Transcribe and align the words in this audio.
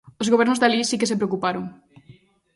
Os 0.21 0.31
Gobernos 0.31 0.59
de 0.59 0.65
alí 0.67 0.81
si 0.85 0.95
que 0.99 1.09
se 1.09 1.19
preocuparon. 1.19 1.65